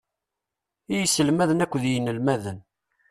I 0.93 0.95
yiselmaden 0.99 1.63
akked 1.63 1.83
yinelmaden. 1.91 2.59